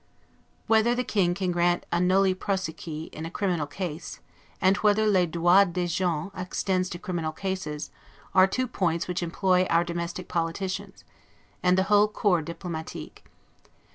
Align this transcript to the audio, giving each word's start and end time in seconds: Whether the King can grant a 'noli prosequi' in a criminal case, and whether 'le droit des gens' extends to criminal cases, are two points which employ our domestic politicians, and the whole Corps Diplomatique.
Whether 0.65 0.95
the 0.95 1.03
King 1.03 1.35
can 1.35 1.51
grant 1.51 1.85
a 1.91 1.99
'noli 1.99 2.33
prosequi' 2.33 3.09
in 3.13 3.23
a 3.23 3.29
criminal 3.29 3.67
case, 3.67 4.19
and 4.59 4.75
whether 4.77 5.05
'le 5.05 5.27
droit 5.27 5.71
des 5.73 5.85
gens' 5.85 6.31
extends 6.35 6.89
to 6.89 6.97
criminal 6.97 7.31
cases, 7.31 7.91
are 8.33 8.47
two 8.47 8.67
points 8.67 9.07
which 9.07 9.21
employ 9.21 9.65
our 9.65 9.83
domestic 9.83 10.27
politicians, 10.27 11.03
and 11.61 11.77
the 11.77 11.83
whole 11.83 12.07
Corps 12.07 12.41
Diplomatique. 12.41 13.25